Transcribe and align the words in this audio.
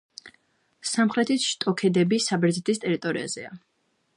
სამხრეთი 0.91 1.37
შტოქედები 1.43 2.19
საბერძნეთის 2.29 2.83
ტერიტორიაზეა. 2.87 3.55